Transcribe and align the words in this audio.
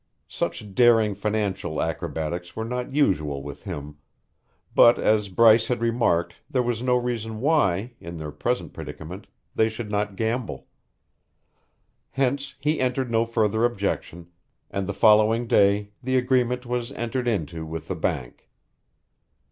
Such 0.29 0.73
daring 0.73 1.13
financial 1.13 1.79
acrobatics 1.79 2.55
were 2.55 2.65
not 2.65 2.91
usual 2.91 3.43
with 3.43 3.65
him, 3.65 3.97
but 4.73 4.97
as 4.97 5.29
Bryce 5.29 5.67
had 5.67 5.79
remarked 5.79 6.37
there 6.49 6.63
was 6.63 6.81
no 6.81 6.95
reason 6.95 7.39
why, 7.39 7.91
in 7.99 8.17
their 8.17 8.31
present 8.31 8.73
predicament, 8.73 9.27
they 9.53 9.69
should 9.69 9.91
not 9.91 10.15
gamble. 10.15 10.65
Hence 12.09 12.55
he 12.59 12.81
entered 12.81 13.11
no 13.11 13.27
further 13.27 13.63
objection, 13.63 14.31
and 14.71 14.87
the 14.87 14.93
following 14.95 15.45
day 15.45 15.91
the 16.01 16.17
agreement 16.17 16.65
was 16.65 16.91
entered 16.93 17.27
into 17.27 17.63
with 17.63 17.87
the 17.87 17.95
bank. 17.95 18.49